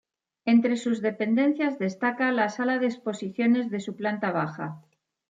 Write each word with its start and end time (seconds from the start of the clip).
Entre 0.45 0.77
sus 0.77 0.99
dependencias 1.03 1.77
destaca 1.77 2.31
la 2.31 2.49
sala 2.49 2.79
de 2.79 2.87
exposiciones 2.87 3.69
de 3.69 3.79
su 3.79 3.95
planta 3.95 4.31
baja. 4.31 4.81